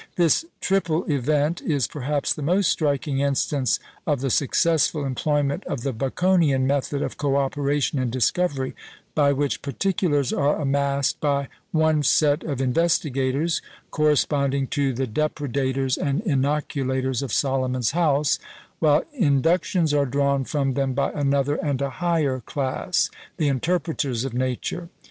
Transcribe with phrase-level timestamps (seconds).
[0.15, 3.77] This triple event is perhaps the most striking instance
[4.07, 8.73] of the successful employment of the Baconian method of co operation in discovery,
[9.13, 13.61] by which "particulars" are amassed by one set of investigators
[13.91, 18.39] corresponding to the "Depredators" and "Inoculators" of Solomon's House
[18.79, 24.33] while inductions are drawn from them by another and a higher class the "Interpreters of
[24.33, 24.89] Nature."